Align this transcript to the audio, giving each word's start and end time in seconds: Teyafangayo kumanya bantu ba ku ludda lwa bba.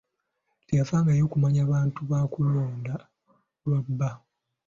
Teyafangayo 0.67 1.23
kumanya 1.31 1.61
bantu 1.73 1.99
ba 2.09 2.19
ku 2.31 2.39
ludda 2.51 2.95
lwa 3.63 3.79
bba. 3.87 4.09